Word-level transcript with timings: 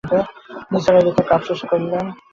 নিসার 0.71 0.95
আলি 0.99 1.11
তাঁর 1.15 1.27
কাপ 1.29 1.41
শেষ 1.47 1.61
করলেন। 1.69 2.05